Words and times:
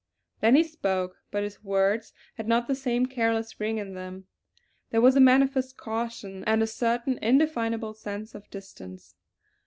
Then 0.39 0.55
he 0.55 0.63
spoke, 0.63 1.17
but 1.29 1.43
his 1.43 1.63
words 1.63 2.11
had 2.33 2.47
not 2.47 2.67
the 2.67 2.73
same 2.73 3.05
careless 3.05 3.59
ring 3.59 3.77
in 3.77 3.93
them. 3.93 4.25
There 4.89 4.99
was 4.99 5.15
a 5.15 5.19
manifest 5.19 5.77
caution 5.77 6.43
and 6.45 6.63
a 6.63 6.65
certain 6.65 7.19
indefinable 7.19 7.93
sense 7.93 8.33
of 8.33 8.49
distance. 8.49 9.13